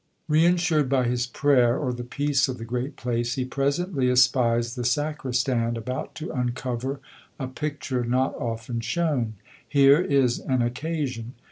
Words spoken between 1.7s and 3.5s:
or the peace of the great place, he